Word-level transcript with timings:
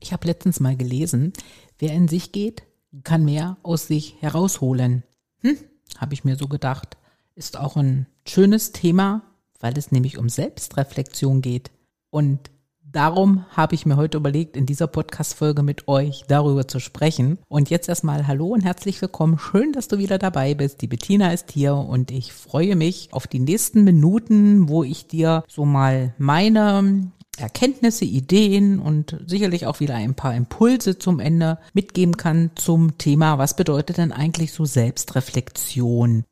Ich 0.00 0.12
habe 0.12 0.26
letztens 0.26 0.60
mal 0.60 0.76
gelesen, 0.76 1.32
wer 1.78 1.92
in 1.92 2.08
sich 2.08 2.32
geht, 2.32 2.62
kann 3.04 3.24
mehr 3.24 3.58
aus 3.62 3.86
sich 3.86 4.16
herausholen. 4.20 5.04
Hm, 5.40 5.56
habe 5.98 6.14
ich 6.14 6.24
mir 6.24 6.36
so 6.36 6.48
gedacht. 6.48 6.96
Ist 7.34 7.58
auch 7.58 7.76
ein 7.76 8.06
schönes 8.26 8.72
Thema, 8.72 9.22
weil 9.60 9.76
es 9.78 9.92
nämlich 9.92 10.18
um 10.18 10.28
Selbstreflexion 10.28 11.42
geht. 11.42 11.70
Und 12.10 12.50
darum 12.82 13.44
habe 13.50 13.74
ich 13.74 13.86
mir 13.86 13.96
heute 13.96 14.16
überlegt, 14.16 14.56
in 14.56 14.66
dieser 14.66 14.86
Podcast-Folge 14.86 15.62
mit 15.62 15.86
euch 15.86 16.24
darüber 16.28 16.66
zu 16.66 16.80
sprechen. 16.80 17.38
Und 17.48 17.70
jetzt 17.70 17.88
erstmal 17.88 18.26
Hallo 18.26 18.48
und 18.48 18.62
herzlich 18.62 19.00
willkommen. 19.00 19.38
Schön, 19.38 19.72
dass 19.72 19.88
du 19.88 19.98
wieder 19.98 20.18
dabei 20.18 20.54
bist. 20.54 20.80
Die 20.82 20.88
Bettina 20.88 21.32
ist 21.32 21.52
hier 21.52 21.74
und 21.76 22.10
ich 22.10 22.32
freue 22.32 22.74
mich 22.74 23.12
auf 23.12 23.26
die 23.26 23.38
nächsten 23.38 23.84
Minuten, 23.84 24.68
wo 24.68 24.82
ich 24.82 25.06
dir 25.06 25.44
so 25.46 25.64
mal 25.64 26.14
meine 26.18 27.12
Erkenntnisse, 27.40 28.04
Ideen 28.04 28.78
und 28.78 29.16
sicherlich 29.26 29.66
auch 29.66 29.80
wieder 29.80 29.94
ein 29.94 30.14
paar 30.14 30.34
Impulse 30.34 30.98
zum 30.98 31.20
Ende 31.20 31.58
mitgeben 31.72 32.16
kann 32.16 32.50
zum 32.54 32.98
Thema, 32.98 33.38
was 33.38 33.56
bedeutet 33.56 33.98
denn 33.98 34.12
eigentlich 34.12 34.52
so 34.52 34.64
Selbstreflexion? 34.64 36.24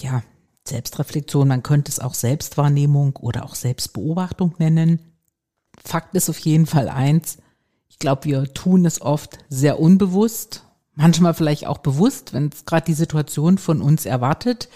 Ja, 0.00 0.22
Selbstreflexion, 0.66 1.48
man 1.48 1.62
könnte 1.62 1.90
es 1.90 2.00
auch 2.00 2.14
Selbstwahrnehmung 2.14 3.16
oder 3.16 3.44
auch 3.44 3.54
Selbstbeobachtung 3.54 4.54
nennen. 4.58 4.98
Fakt 5.84 6.14
ist 6.14 6.30
auf 6.30 6.38
jeden 6.38 6.66
Fall 6.66 6.88
eins, 6.88 7.38
ich 7.88 7.98
glaube, 7.98 8.24
wir 8.24 8.52
tun 8.52 8.84
es 8.86 9.00
oft 9.00 9.38
sehr 9.48 9.78
unbewusst, 9.78 10.64
manchmal 10.94 11.34
vielleicht 11.34 11.66
auch 11.66 11.78
bewusst, 11.78 12.32
wenn 12.32 12.50
es 12.52 12.64
gerade 12.64 12.86
die 12.86 12.94
Situation 12.94 13.56
von 13.56 13.80
uns 13.80 14.04
erwartet, 14.04 14.68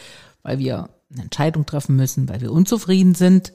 weil 0.43 0.59
wir 0.61 0.91
eine 1.11 1.23
Entscheidung 1.23 1.67
treffen 1.67 1.97
müssen, 1.97 2.29
weil 2.29 2.41
wir 2.41 2.53
unzufrieden 2.53 3.15
sind. 3.15 3.53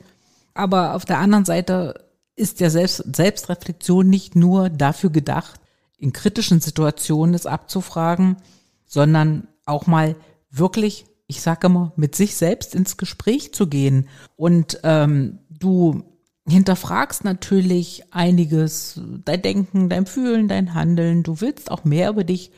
Aber 0.53 0.95
auf 0.95 1.05
der 1.05 1.19
anderen 1.19 1.45
Seite 1.45 2.02
ist 2.35 2.59
ja 2.59 2.69
Selbst 2.69 3.15
Selbstreflexion 3.15 4.09
nicht 4.09 4.35
nur 4.35 4.69
dafür 4.69 5.09
gedacht, 5.09 5.59
in 5.97 6.13
kritischen 6.13 6.59
Situationen 6.59 7.35
es 7.35 7.45
abzufragen, 7.45 8.37
sondern 8.85 9.47
auch 9.65 9.87
mal 9.87 10.15
wirklich, 10.49 11.05
ich 11.27 11.41
sage 11.41 11.67
immer, 11.67 11.93
mit 11.95 12.15
sich 12.15 12.35
selbst 12.35 12.75
ins 12.75 12.97
Gespräch 12.97 13.53
zu 13.53 13.67
gehen. 13.67 14.09
Und 14.35 14.79
ähm, 14.83 15.39
du 15.49 16.03
hinterfragst 16.47 17.23
natürlich 17.23 18.13
einiges, 18.13 18.99
dein 19.23 19.41
Denken, 19.41 19.89
dein 19.89 20.05
Fühlen, 20.05 20.47
dein 20.47 20.73
Handeln. 20.73 21.23
Du 21.23 21.39
willst 21.41 21.71
auch 21.71 21.85
mehr 21.85 22.09
über 22.09 22.23
dich 22.23 22.51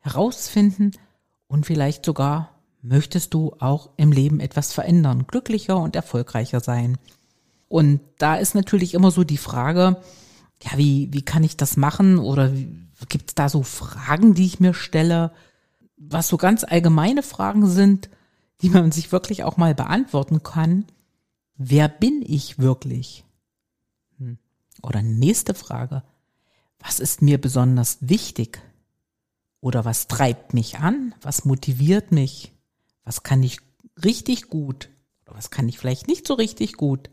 herausfinden 0.00 0.92
und 1.48 1.66
vielleicht 1.66 2.04
sogar 2.04 2.50
möchtest 2.82 3.34
du 3.34 3.56
auch 3.58 3.90
im 3.96 4.12
Leben 4.12 4.38
etwas 4.38 4.72
verändern, 4.72 5.26
glücklicher 5.26 5.78
und 5.78 5.96
erfolgreicher 5.96 6.60
sein. 6.60 6.98
Und 7.68 8.00
da 8.18 8.36
ist 8.36 8.54
natürlich 8.54 8.94
immer 8.94 9.10
so 9.10 9.24
die 9.24 9.38
Frage, 9.38 9.96
ja, 10.62 10.78
wie, 10.78 11.08
wie 11.12 11.22
kann 11.22 11.44
ich 11.44 11.56
das 11.56 11.76
machen? 11.76 12.18
Oder 12.18 12.50
gibt 13.08 13.30
es 13.30 13.34
da 13.34 13.48
so 13.48 13.62
Fragen, 13.62 14.34
die 14.34 14.46
ich 14.46 14.60
mir 14.60 14.74
stelle, 14.74 15.32
was 15.96 16.28
so 16.28 16.36
ganz 16.36 16.64
allgemeine 16.64 17.22
Fragen 17.22 17.66
sind, 17.66 18.10
die 18.62 18.70
man 18.70 18.92
sich 18.92 19.12
wirklich 19.12 19.44
auch 19.44 19.56
mal 19.56 19.74
beantworten 19.74 20.42
kann. 20.42 20.86
Wer 21.56 21.88
bin 21.88 22.22
ich 22.26 22.58
wirklich? 22.58 23.24
Hm. 24.18 24.38
Oder 24.82 25.02
nächste 25.02 25.54
Frage. 25.54 26.02
Was 26.78 27.00
ist 27.00 27.22
mir 27.22 27.40
besonders 27.40 27.98
wichtig? 28.00 28.60
Oder 29.60 29.84
was 29.84 30.08
treibt 30.08 30.54
mich 30.54 30.78
an? 30.78 31.14
Was 31.22 31.44
motiviert 31.44 32.12
mich? 32.12 32.52
Was 33.04 33.22
kann 33.22 33.42
ich 33.42 33.58
richtig 34.04 34.48
gut? 34.48 34.90
Oder 35.26 35.36
was 35.36 35.50
kann 35.50 35.68
ich 35.68 35.78
vielleicht 35.78 36.08
nicht 36.08 36.26
so 36.26 36.34
richtig 36.34 36.74
gut? 36.74 37.10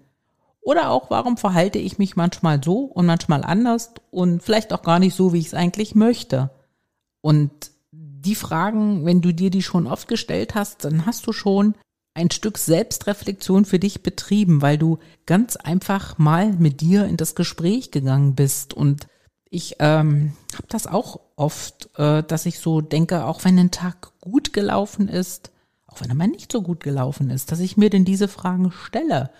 Oder 0.63 0.91
auch, 0.91 1.09
warum 1.09 1.35
verhalte 1.38 1.78
ich 1.78 1.97
mich 1.97 2.16
manchmal 2.16 2.63
so 2.63 2.84
und 2.84 3.06
manchmal 3.06 3.44
anders 3.44 3.91
und 4.12 4.41
vielleicht 4.41 4.72
auch 4.72 4.81
gar 4.81 5.00
nicht 5.00 5.16
so, 5.16 5.34
wie 5.34 5.40
ich 5.40 5.47
es 5.47 5.53
eigentlich 5.53 5.94
möchte? 5.94 6.51
Und 7.22 7.51
die 7.91 8.35
Fragen, 8.35 9.06
wenn 9.06 9.22
du 9.22 9.34
dir 9.34 9.50
die 9.50 9.62
schon 9.62 9.88
oft 9.88 10.07
gestellt 10.07 10.56
hast, 10.56 10.85
dann 10.85 11.06
hast 11.06 11.28
du 11.28 11.34
schon 11.34 11.75
ein 12.13 12.31
Stück 12.31 12.57
Selbstreflexion 12.57 13.66
für 13.66 13.79
dich 13.79 14.03
betrieben, 14.03 14.62
weil 14.62 14.78
du 14.78 15.00
ganz 15.25 15.57
einfach 15.57 16.18
mal 16.18 16.53
mit 16.53 16.80
dir 16.80 17.06
in 17.06 17.18
das 17.18 17.35
Gespräch 17.35 17.91
gegangen 17.91 18.35
bist. 18.35 18.74
Und 18.74 19.07
ich 19.50 19.75
ähm, 19.80 20.34
habe 20.53 20.68
das 20.69 20.88
auch 20.88 21.19
oft, 21.35 21.90
äh, 21.97 22.24
dass 22.24 22.45
ich 22.45 22.59
so 22.59 22.81
denke, 22.81 23.25
auch 23.25 23.44
wenn 23.44 23.57
ein 23.59 23.72
Tag 23.72 24.13
gut 24.22 24.53
gelaufen 24.53 25.09
ist, 25.09 25.51
auch 25.88 26.01
wenn 26.01 26.09
er 26.09 26.16
mal 26.16 26.28
nicht 26.28 26.51
so 26.51 26.62
gut 26.62 26.81
gelaufen 26.81 27.30
ist, 27.30 27.51
dass 27.51 27.59
ich 27.59 27.78
mir 27.78 27.90
denn 27.90 28.06
diese 28.06 28.28
Fragen 28.28 28.72
stelle. 28.72 29.31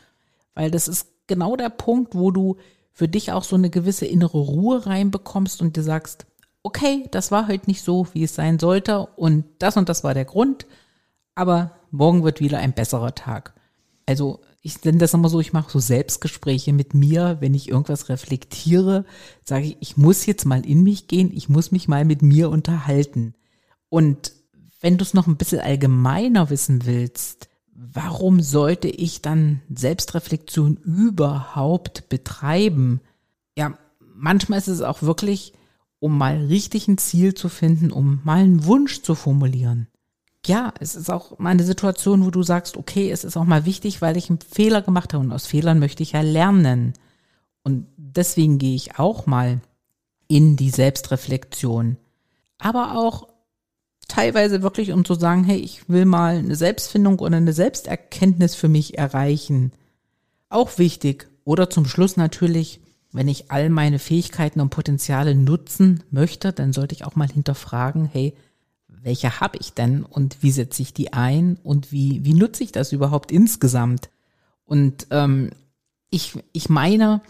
Weil 0.56 0.70
das 0.70 0.88
ist 0.88 1.08
genau 1.28 1.56
der 1.56 1.70
Punkt, 1.70 2.16
wo 2.16 2.32
du 2.32 2.58
für 2.92 3.08
dich 3.08 3.32
auch 3.32 3.44
so 3.44 3.56
eine 3.56 3.70
gewisse 3.70 4.06
innere 4.06 4.38
Ruhe 4.38 4.86
reinbekommst 4.86 5.62
und 5.62 5.76
dir 5.76 5.84
sagst, 5.84 6.26
okay, 6.62 7.08
das 7.12 7.32
war 7.32 7.48
heute 7.48 7.68
nicht 7.68 7.84
so, 7.84 8.08
wie 8.14 8.24
es 8.24 8.36
sein 8.36 8.60
sollte 8.60 9.06
und 9.06 9.46
das 9.60 9.78
und 9.78 9.90
das 9.90 10.04
war 10.04 10.14
der 10.14 10.26
Grund, 10.26 10.66
aber 11.36 11.72
morgen 11.92 12.24
wird 12.24 12.40
wieder 12.40 12.60
ein 12.60 12.74
besserer 12.74 13.16
Tag. 13.16 13.54
Also 14.06 14.42
ich 14.62 14.82
nenne 14.84 15.00
das 15.00 15.14
immer 15.14 15.28
so, 15.28 15.42
ich 15.42 15.52
mache 15.52 15.72
so 15.72 15.80
Selbstgespräche 15.80 16.72
mit 16.72 16.94
mir, 16.94 17.38
wenn 17.42 17.54
ich 17.54 17.70
irgendwas 17.70 18.08
reflektiere, 18.08 19.06
sage 19.44 19.66
ich, 19.66 19.78
ich 19.82 19.98
muss 19.98 20.26
jetzt 20.26 20.46
mal 20.46 20.66
in 20.66 20.84
mich 20.84 21.08
gehen, 21.08 21.32
ich 21.34 21.50
muss 21.50 21.72
mich 21.72 21.90
mal 21.90 22.06
mit 22.06 22.22
mir 22.22 22.50
unterhalten. 22.50 23.34
Und 23.90 24.32
wenn 24.80 24.98
du 24.98 25.04
es 25.04 25.14
noch 25.14 25.28
ein 25.28 25.38
bisschen 25.38 25.60
allgemeiner 25.60 26.50
wissen 26.50 26.86
willst, 26.86 27.50
warum 27.76 28.42
sollte 28.42 28.88
ich 28.88 29.22
dann 29.22 29.62
Selbstreflexion 29.74 30.78
überhaupt 30.78 32.10
betreiben? 32.10 33.02
Ja, 33.58 33.78
manchmal 34.00 34.60
ist 34.60 34.68
es 34.68 34.82
auch 34.82 35.02
wirklich, 35.02 35.54
um 36.00 36.18
mal 36.18 36.46
richtig 36.46 36.88
ein 36.88 36.98
Ziel 36.98 37.34
zu 37.34 37.50
finden, 37.50 37.92
um 37.92 38.22
mal 38.24 38.40
einen 38.40 38.66
Wunsch 38.66 39.02
zu 39.02 39.16
formulieren. 39.16 39.88
Ja, 40.46 40.74
es 40.80 40.96
ist 40.96 41.10
auch 41.10 41.40
mal 41.40 41.52
eine 41.52 41.64
Situation, 41.64 42.26
wo 42.26 42.30
du 42.30 42.44
sagst, 42.44 42.76
okay, 42.76 43.10
es 43.10 43.24
ist 43.24 43.38
auch 43.38 43.46
mal 43.46 43.66
wichtig, 43.66 44.02
weil 44.02 44.18
ich 44.18 44.30
einen 44.30 44.40
Fehler 44.40 44.82
gemacht 44.82 45.14
habe 45.14 45.24
und 45.24 45.32
aus 45.32 45.46
Fehlern 45.46 45.80
möchte 45.80 46.04
ich 46.04 46.12
ja 46.12 46.22
lernen. 46.22 46.94
Und 47.64 47.88
deswegen 47.96 48.58
gehe 48.58 48.76
ich 48.76 49.00
auch 49.00 49.26
mal 49.26 49.62
in 50.28 50.58
die 50.58 50.70
Selbstreflexion. 50.70 51.98
Aber 52.58 52.98
auch 52.98 53.28
teilweise 54.14 54.62
wirklich, 54.62 54.92
um 54.92 55.06
zu 55.06 55.16
sagen, 55.16 55.44
hey, 55.44 55.58
ich 55.58 55.90
will 55.90 56.06
mal 56.06 56.38
eine 56.38 56.56
Selbstfindung 56.56 57.18
oder 57.18 57.38
eine 57.38 57.54
Selbsterkenntnis 57.54 58.54
für 58.54 58.68
mich 58.68 58.98
erreichen. 58.98 59.72
Auch 60.50 60.78
wichtig. 60.78 61.28
Oder 61.46 61.72
zum 61.72 61.86
Schluss 61.86 62.16
natürlich, 62.16 62.80
wenn 63.12 63.28
ich 63.28 63.50
all 63.50 63.70
meine 63.70 63.98
Fähigkeiten 63.98 64.62
und 64.62 64.70
Potenziale 64.70 65.34
nutzen 65.34 66.04
möchte, 66.12 66.54
dann 66.54 66.74
sollte 66.74 66.94
ich 66.94 67.06
auch 67.06 67.16
mal 67.16 67.28
hinterfragen, 67.28 68.06
hey, 68.06 68.36
welche 68.88 69.40
habe 69.40 69.58
ich 69.60 69.74
denn 69.74 70.04
und 70.04 70.38
wie 70.42 70.52
setze 70.52 70.84
ich 70.84 70.94
die 70.94 71.12
ein 71.12 71.58
und 71.64 71.92
wie, 71.92 72.24
wie 72.24 72.36
nutze 72.36 72.64
ich 72.64 72.72
das 72.72 72.92
überhaupt 72.92 73.32
insgesamt? 73.32 74.10
Und 74.64 75.08
ähm, 75.10 75.50
ich, 76.12 76.38
ich 76.54 76.70
meine, 76.70 77.22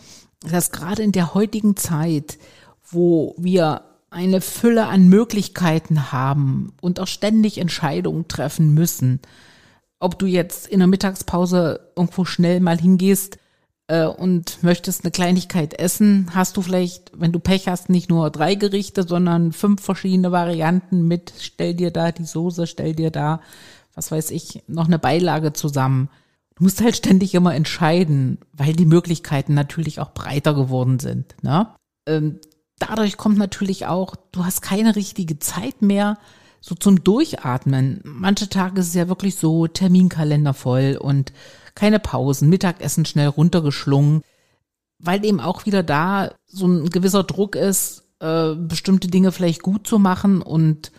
dass 0.42 0.72
gerade 0.72 1.02
in 1.02 1.14
der 1.14 1.34
heutigen 1.34 1.78
Zeit, 1.78 2.38
wo 2.84 3.36
wir 3.38 3.84
eine 4.14 4.42
Fülle 4.42 4.88
an 4.88 5.08
Möglichkeiten 5.08 6.12
haben 6.12 6.74
und 6.82 7.00
auch 7.00 7.08
ständig 7.08 7.58
Entscheidungen 7.58 8.28
treffen 8.28 8.74
müssen. 8.74 9.20
Ob 10.00 10.20
du 10.20 10.26
jetzt 10.26 10.68
in 10.68 10.80
der 10.80 10.88
Mittagspause 10.88 11.92
irgendwo 11.96 12.26
schnell 12.26 12.60
mal 12.60 12.78
hingehst 12.78 13.38
äh, 13.88 14.06
und 14.06 14.62
möchtest 14.62 15.04
eine 15.04 15.12
Kleinigkeit 15.12 15.80
essen, 15.80 16.30
hast 16.34 16.58
du 16.58 16.62
vielleicht, 16.62 17.12
wenn 17.16 17.32
du 17.32 17.40
Pech 17.40 17.68
hast, 17.68 17.90
nicht 17.90 18.10
nur 18.10 18.30
drei 18.30 18.56
Gerichte, 18.56 19.04
sondern 19.04 19.52
fünf 19.52 19.82
verschiedene 19.82 20.32
Varianten 20.32 21.08
mit, 21.08 21.34
stell 21.40 21.74
dir 21.74 21.92
da 21.92 22.12
die 22.12 22.26
Soße, 22.26 22.68
stell 22.68 22.94
dir 22.94 23.12
da, 23.12 23.42
was 23.96 24.12
weiß 24.12 24.32
ich, 24.32 24.64
noch 24.68 24.86
eine 24.86 25.00
Beilage 25.00 25.54
zusammen. 25.54 26.10
Du 26.56 26.66
musst 26.66 26.82
halt 26.82 26.96
ständig 26.96 27.34
immer 27.34 27.56
entscheiden, 27.56 28.38
weil 28.52 28.74
die 28.74 28.86
Möglichkeiten 28.86 29.56
natürlich 29.56 30.00
auch 30.00 30.14
breiter 30.14 30.54
geworden 30.54 31.00
sind. 31.00 31.36
Ne? 31.42 31.68
Dadurch 32.88 33.18
kommt 33.18 33.38
natürlich 33.38 33.86
auch, 33.86 34.16
du 34.32 34.46
hast 34.46 34.62
keine 34.62 34.96
richtige 34.96 35.40
Zeit 35.40 35.82
mehr 35.82 36.18
so 36.62 36.76
zum 36.76 37.04
Durchatmen. 37.04 38.02
Manche 38.04 38.48
Tage 38.50 38.80
ist 38.80 38.90
es 38.90 38.94
ja 38.94 39.08
wirklich 39.10 39.36
so 39.36 39.68
Terminkalender 39.68 40.54
voll 40.54 40.98
und 41.00 41.34
keine 41.76 42.00
Pausen, 42.00 42.50
Mittagessen 42.50 43.06
schnell 43.06 43.28
runtergeschlungen. 43.28 44.22
weil 45.06 45.26
eben 45.26 45.42
auch 45.42 45.66
wieder 45.66 45.84
da 45.84 46.32
so 46.48 46.66
ein 46.66 46.90
gewisser 46.90 47.24
Druck 47.24 47.58
ist, 47.58 48.04
äh, 48.22 48.56
bestimmte 48.56 49.10
Dinge 49.10 49.34
vielleicht 49.34 49.62
gut 49.62 49.86
zu 49.86 50.00
machen 50.00 50.42
und 50.42 50.94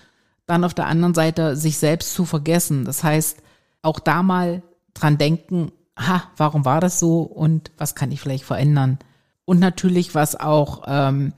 dann 0.46 0.62
auf 0.64 0.75
der 0.75 0.87
anderen 0.87 1.14
Seite 1.14 1.56
sich 1.56 1.78
selbst 1.78 2.12
zu 2.12 2.26
vergessen. 2.26 2.84
Das 2.84 3.02
heißt, 3.02 3.38
auch 3.80 3.98
da 3.98 4.22
mal 4.22 4.62
dran 4.92 5.16
denken, 5.16 5.72
ha, 5.98 6.25
warum 6.37 6.66
war 6.66 6.82
das 6.82 7.00
so 7.00 7.22
und 7.22 7.70
was 7.78 7.94
kann 7.94 8.12
ich 8.12 8.20
vielleicht 8.20 8.44
verändern? 8.44 8.98
Und 9.46 9.58
natürlich, 9.58 10.14
was 10.14 10.38
auch 10.38 10.82
ähm, 10.87 11.32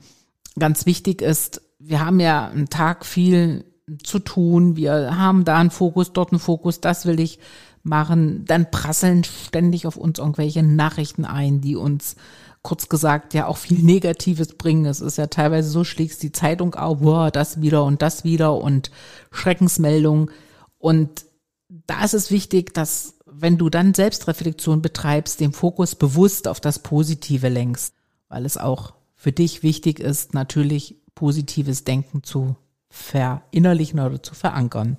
ganz 0.59 0.85
wichtig 0.85 1.21
ist, 1.21 1.61
wir 1.79 2.03
haben 2.03 2.19
ja 2.19 2.47
einen 2.47 2.69
Tag 2.69 3.05
viel 3.05 3.65
zu 4.03 4.19
tun, 4.19 4.75
wir 4.75 5.17
haben 5.17 5.45
da 5.45 5.57
einen 5.57 5.71
Fokus, 5.71 6.13
dort 6.13 6.31
einen 6.31 6.39
Fokus, 6.39 6.81
das 6.81 7.05
will 7.05 7.19
ich 7.19 7.39
machen, 7.83 8.43
dann 8.45 8.69
prasseln 8.69 9.23
ständig 9.23 9.87
auf 9.87 9.95
uns 9.95 10.19
irgendwelche 10.19 10.63
Nachrichten 10.63 11.25
ein, 11.25 11.61
die 11.61 11.75
uns 11.75 12.15
kurz 12.61 12.89
gesagt 12.89 13.33
ja 13.33 13.47
auch 13.47 13.55
viel 13.55 13.81
Negatives 13.81 14.55
bringen. 14.57 14.85
Es 14.85 14.99
ist 14.99 15.17
ja 15.17 15.27
teilweise 15.27 15.69
so, 15.69 15.85
schlägst 15.85 16.21
die 16.21 16.33
Zeitung 16.33 16.75
auf, 16.75 16.99
boah, 16.99 17.31
das 17.31 17.61
wieder 17.61 17.85
und 17.85 18.01
das 18.01 18.25
wieder 18.25 18.55
und 18.55 18.91
Schreckensmeldungen. 19.31 20.31
Und 20.77 21.25
da 21.69 22.03
ist 22.03 22.13
es 22.13 22.29
wichtig, 22.29 22.73
dass 22.73 23.15
wenn 23.25 23.57
du 23.57 23.69
dann 23.69 23.93
Selbstreflexion 23.93 24.81
betreibst, 24.81 25.39
den 25.39 25.53
Fokus 25.53 25.95
bewusst 25.95 26.47
auf 26.47 26.59
das 26.59 26.79
Positive 26.79 27.47
lenkst, 27.47 27.93
weil 28.27 28.45
es 28.45 28.57
auch 28.57 28.96
für 29.17 29.31
dich 29.31 29.63
wichtig 29.63 29.99
ist, 29.99 30.33
natürlich 30.33 30.95
positives 31.15 31.83
Denken 31.83 32.23
zu 32.23 32.55
verinnerlichen 32.89 33.99
oder 33.99 34.21
zu 34.21 34.35
verankern. 34.35 34.97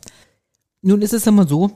Nun 0.82 1.00
ist 1.00 1.14
es 1.14 1.26
immer 1.26 1.46
so, 1.46 1.70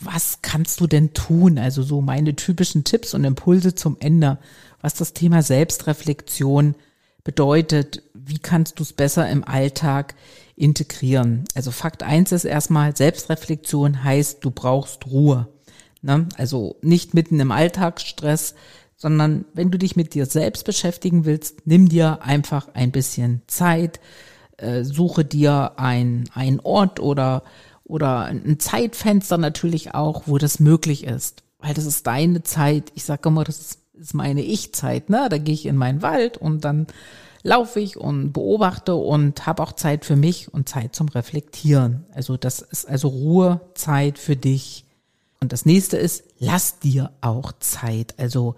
was 0.00 0.40
kannst 0.42 0.80
du 0.80 0.86
denn 0.86 1.12
tun? 1.12 1.58
Also 1.58 1.82
so 1.82 2.00
meine 2.00 2.34
typischen 2.34 2.84
Tipps 2.84 3.14
und 3.14 3.24
Impulse 3.24 3.74
zum 3.74 3.96
Ende, 4.00 4.38
was 4.80 4.94
das 4.94 5.12
Thema 5.12 5.42
Selbstreflexion 5.42 6.74
bedeutet. 7.22 8.02
Wie 8.14 8.38
kannst 8.38 8.78
du 8.78 8.82
es 8.82 8.94
besser 8.94 9.28
im 9.28 9.44
Alltag 9.44 10.14
integrieren? 10.56 11.44
Also 11.54 11.70
Fakt 11.70 12.02
eins 12.02 12.32
ist 12.32 12.44
erstmal, 12.44 12.96
Selbstreflexion 12.96 14.02
heißt, 14.02 14.44
du 14.44 14.50
brauchst 14.50 15.06
Ruhe. 15.06 15.48
Ne? 16.00 16.28
Also 16.36 16.76
nicht 16.82 17.14
mitten 17.14 17.40
im 17.40 17.50
Alltagsstress, 17.50 18.54
sondern 19.04 19.44
wenn 19.52 19.70
du 19.70 19.76
dich 19.76 19.96
mit 19.96 20.14
dir 20.14 20.24
selbst 20.24 20.64
beschäftigen 20.64 21.26
willst, 21.26 21.66
nimm 21.66 21.90
dir 21.90 22.22
einfach 22.22 22.68
ein 22.72 22.90
bisschen 22.90 23.42
Zeit, 23.48 24.00
äh, 24.56 24.82
suche 24.82 25.26
dir 25.26 25.72
ein, 25.76 26.24
ein 26.32 26.58
Ort 26.60 27.00
oder 27.00 27.42
oder 27.84 28.20
ein 28.20 28.58
Zeitfenster 28.58 29.36
natürlich 29.36 29.94
auch, 29.94 30.22
wo 30.24 30.38
das 30.38 30.58
möglich 30.58 31.04
ist. 31.04 31.42
Weil 31.58 31.74
das 31.74 31.84
ist 31.84 32.06
deine 32.06 32.42
Zeit. 32.42 32.90
Ich 32.94 33.04
sage 33.04 33.28
immer, 33.28 33.44
das 33.44 33.76
ist, 33.94 34.14
meine 34.14 34.40
Ich-Zeit. 34.40 35.10
Ne? 35.10 35.28
Da 35.28 35.36
gehe 35.36 35.52
ich 35.52 35.66
in 35.66 35.76
meinen 35.76 36.00
Wald 36.00 36.38
und 36.38 36.64
dann 36.64 36.86
laufe 37.42 37.80
ich 37.80 37.98
und 37.98 38.32
beobachte 38.32 38.94
und 38.94 39.44
habe 39.44 39.62
auch 39.62 39.72
Zeit 39.72 40.06
für 40.06 40.16
mich 40.16 40.52
und 40.54 40.66
Zeit 40.66 40.96
zum 40.96 41.08
Reflektieren. 41.08 42.06
Also 42.14 42.38
das 42.38 42.62
ist 42.62 42.88
also 42.88 43.08
Ruhezeit 43.08 44.18
für 44.18 44.34
dich. 44.34 44.86
Und 45.40 45.52
das 45.52 45.66
nächste 45.66 45.98
ist, 45.98 46.24
lass 46.38 46.78
dir 46.78 47.10
auch 47.20 47.52
Zeit. 47.60 48.14
Also 48.16 48.54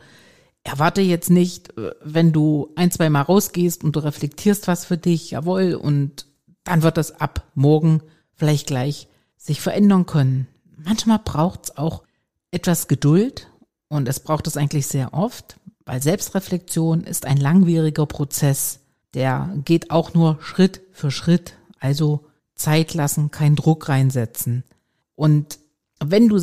erwarte 0.67 1.01
jetzt 1.01 1.31
nicht, 1.31 1.77
äh, 1.79 1.93
wenn 2.03 2.33
du 2.33 2.73
ein, 2.77 2.91
zwei 2.91 3.09
Mal 3.11 3.23
rausgehst 3.23 3.85
und 3.85 3.97
du 3.97 4.01
reflektierst 4.01 4.69
was 4.69 4.85
für 4.85 4.99
dich, 4.99 5.31
jawohl, 5.31 5.75
und 5.75 6.27
dann 6.65 6.83
wird 6.83 6.97
das 6.97 7.21
ab 7.21 7.47
morgen 7.55 8.03
vielleicht 8.35 8.67
gleich 8.67 9.09
sich 9.37 9.61
verändern 9.61 10.07
können. 10.07 10.49
Manchmal 10.77 11.21
braucht 11.25 11.65
es 11.65 11.77
auch 11.77 12.03
etwas 12.51 12.89
Geduld 12.89 13.49
und 13.89 14.09
es 14.09 14.21
braucht 14.21 14.47
es 14.47 14.57
eigentlich 14.57 14.87
sehr 14.87 15.15
oft, 15.15 15.57
weil 15.85 16.03
Selbstreflexion 16.03 17.05
ist 17.05 17.27
ein 17.27 17.37
langwieriger 17.37 18.07
Prozess. 18.07 18.81
Der 19.15 19.55
geht 19.65 19.91
auch 19.91 20.15
nur 20.15 20.39
Schritt 20.41 20.83
für 20.93 21.11
Schritt, 21.11 21.55
also 21.79 22.25
Zeit 22.55 22.95
lassen, 22.95 23.31
keinen 23.31 23.57
Druck 23.57 23.89
reinsetzen. 23.89 24.65
Und 25.15 25.59
wenn 26.05 26.29
du 26.29 26.39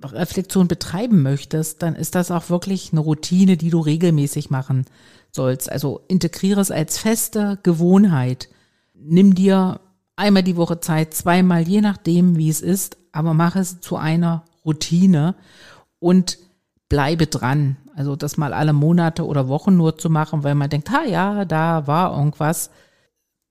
Selbstreflexion 0.00 0.68
betreiben 0.68 1.22
möchtest, 1.22 1.82
dann 1.82 1.94
ist 1.94 2.14
das 2.14 2.30
auch 2.30 2.50
wirklich 2.50 2.92
eine 2.92 3.00
Routine, 3.00 3.56
die 3.56 3.70
du 3.70 3.80
regelmäßig 3.80 4.50
machen 4.50 4.86
sollst. 5.32 5.70
Also 5.70 6.02
integriere 6.08 6.60
es 6.60 6.70
als 6.70 6.98
feste 6.98 7.58
Gewohnheit. 7.62 8.48
Nimm 8.94 9.34
dir 9.34 9.80
einmal 10.16 10.42
die 10.42 10.56
Woche 10.56 10.80
Zeit, 10.80 11.14
zweimal, 11.14 11.66
je 11.66 11.80
nachdem, 11.80 12.36
wie 12.36 12.48
es 12.48 12.60
ist, 12.60 12.96
aber 13.12 13.34
mach 13.34 13.56
es 13.56 13.80
zu 13.80 13.96
einer 13.96 14.44
Routine 14.64 15.34
und 15.98 16.38
bleibe 16.88 17.26
dran. 17.26 17.76
Also 17.94 18.16
das 18.16 18.36
mal 18.36 18.52
alle 18.52 18.72
Monate 18.72 19.24
oder 19.26 19.48
Wochen 19.48 19.76
nur 19.76 19.96
zu 19.96 20.10
machen, 20.10 20.44
weil 20.44 20.54
man 20.54 20.70
denkt, 20.70 20.90
ha 20.90 21.04
ja, 21.04 21.44
da 21.44 21.86
war 21.86 22.16
irgendwas, 22.16 22.70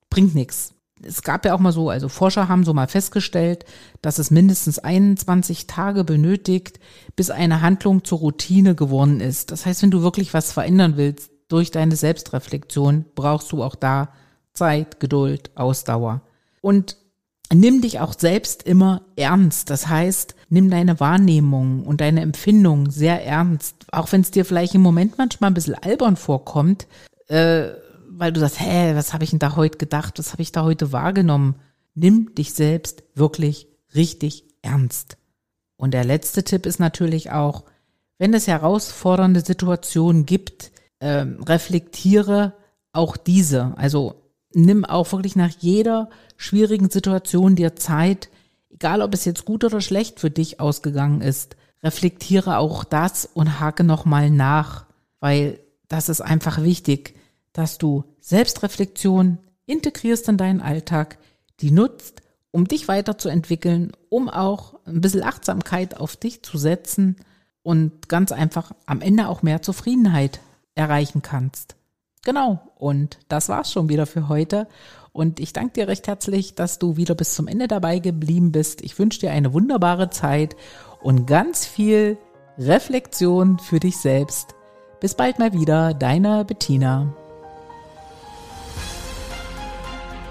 bringt 0.10 0.36
nichts. 0.36 0.75
Es 1.06 1.22
gab 1.22 1.46
ja 1.46 1.54
auch 1.54 1.60
mal 1.60 1.72
so, 1.72 1.90
also 1.90 2.10
Forscher 2.10 2.48
haben 2.48 2.64
so 2.64 2.74
mal 2.74 2.88
festgestellt, 2.88 3.66
dass 4.02 4.20
es 4.20 4.32
mindestens 4.32 4.80
21 4.80 5.68
Tage 5.68 6.04
benötigt, 6.04 6.80
bis 7.16 7.30
eine 7.30 7.62
Handlung 7.62 8.04
zur 8.04 8.20
Routine 8.20 8.76
geworden 8.76 9.20
ist. 9.20 9.52
Das 9.52 9.66
heißt, 9.66 9.84
wenn 9.84 9.92
du 9.92 10.02
wirklich 10.02 10.34
was 10.34 10.52
verändern 10.52 10.98
willst 10.98 11.32
durch 11.48 11.72
deine 11.72 11.96
Selbstreflexion, 11.96 13.06
brauchst 13.16 13.52
du 13.52 13.64
auch 13.64 13.76
da 13.76 14.10
Zeit, 14.54 15.00
Geduld, 15.00 15.52
Ausdauer. 15.56 16.22
Und 16.62 16.98
nimm 17.54 17.82
dich 17.82 18.00
auch 18.00 18.14
selbst 18.18 18.64
immer 18.64 19.04
ernst. 19.16 19.70
Das 19.70 19.88
heißt, 19.88 20.36
nimm 20.50 20.70
deine 20.70 21.00
Wahrnehmung 21.00 21.86
und 21.86 22.02
deine 22.02 22.22
Empfindung 22.22 22.90
sehr 22.90 23.24
ernst. 23.26 23.76
Auch 23.92 24.12
wenn 24.12 24.22
es 24.22 24.32
dir 24.32 24.46
vielleicht 24.46 24.74
im 24.74 24.82
Moment 24.82 25.18
manchmal 25.18 25.52
ein 25.52 25.54
bisschen 25.54 25.76
albern 25.76 26.16
vorkommt, 26.16 26.88
äh, 27.28 27.70
weil 28.18 28.32
du 28.32 28.40
sagst, 28.40 28.60
hä, 28.60 28.96
was 28.96 29.14
habe 29.14 29.24
ich 29.24 29.32
denn 29.32 29.40
da 29.40 29.56
heute 29.56 29.78
gedacht? 29.78 30.18
Was 30.20 30.32
habe 30.32 30.42
ich 30.42 30.52
da 30.52 30.64
heute 30.64 30.92
wahrgenommen? 30.92 31.56
Nimm 31.94 32.34
dich 32.36 32.54
selbst 32.54 33.04
wirklich 33.14 33.68
richtig 33.94 34.46
ernst. 34.62 35.18
Und 35.78 35.94
der 35.94 36.06
letzte 36.06 36.44
Tipp 36.44 36.66
ist 36.66 36.80
natürlich 36.80 37.32
auch, 37.32 37.66
wenn 38.18 38.34
es 38.34 38.48
herausfordernde 38.48 39.42
Situationen 39.42 40.26
gibt, 40.26 40.72
äh, 41.00 41.26
reflektiere 41.48 42.54
auch 42.94 43.18
diese. 43.18 43.74
Also 43.78 44.30
nimm 44.54 44.86
auch 44.86 45.12
wirklich 45.12 45.36
nach 45.36 45.52
jeder 45.60 46.10
schwierigen 46.38 46.90
Situation 46.90 47.56
dir 47.56 47.76
Zeit, 47.76 48.30
egal 48.70 49.02
ob 49.02 49.14
es 49.14 49.26
jetzt 49.26 49.44
gut 49.44 49.64
oder 49.66 49.82
schlecht 49.82 50.20
für 50.20 50.32
dich 50.32 50.60
ausgegangen 50.62 51.22
ist. 51.22 51.58
Reflektiere 51.84 52.58
auch 52.58 52.86
das 52.86 53.26
und 53.26 53.60
hake 53.60 53.84
nochmal 53.84 54.30
nach, 54.30 54.86
weil 55.20 55.60
das 55.90 56.10
ist 56.10 56.22
einfach 56.22 56.64
wichtig, 56.64 57.16
dass 57.56 57.78
du 57.78 58.04
Selbstreflexion 58.20 59.40
integrierst 59.66 60.28
in 60.28 60.38
deinen 60.38 60.62
Alltag, 60.62 61.18
die 61.62 61.72
nutzt, 61.72 62.22
um 62.52 62.68
dich 62.68 62.88
weiterzuentwickeln, 62.88 63.94
um 64.10 64.30
auch 64.30 64.76
ein 64.86 65.02
bisschen 65.02 65.24
Achtsamkeit 65.24 65.98
auf 65.98 66.18
dich 66.18 66.44
zu 66.44 66.58
setzen 66.58 67.16
und 67.64 68.10
ganz 68.10 68.32
einfach 68.32 68.74
am 68.86 69.02
Ende 69.02 69.30
auch 69.30 69.42
mehr 69.42 69.62
Zufriedenheit 69.62 70.40
erreichen 70.76 71.22
kannst. 71.22 71.76
Genau, 72.26 72.60
und 72.76 73.20
das 73.30 73.48
war's 73.50 73.72
schon 73.72 73.88
wieder 73.88 74.06
für 74.06 74.28
heute. 74.28 74.68
Und 75.14 75.40
ich 75.40 75.54
danke 75.54 75.74
dir 75.74 75.88
recht 75.88 76.08
herzlich, 76.08 76.56
dass 76.56 76.78
du 76.78 76.98
wieder 76.98 77.16
bis 77.16 77.36
zum 77.36 77.48
Ende 77.48 77.70
dabei 77.70 78.00
geblieben 78.00 78.52
bist. 78.52 78.82
Ich 78.82 79.00
wünsche 79.00 79.22
dir 79.22 79.32
eine 79.32 79.54
wunderbare 79.54 80.10
Zeit 80.10 80.58
und 81.02 81.26
ganz 81.26 81.66
viel 81.66 82.18
Reflexion 82.58 83.60
für 83.60 83.80
dich 83.80 83.98
selbst. 83.98 84.56
Bis 85.00 85.16
bald 85.16 85.40
mal 85.40 85.54
wieder, 85.54 85.94
deine 85.94 86.44
Bettina. 86.44 87.16